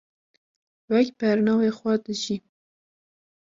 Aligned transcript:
wek 0.91 1.07
bernavê 1.19 1.69
xwe 1.77 1.93
dijî 2.05 2.37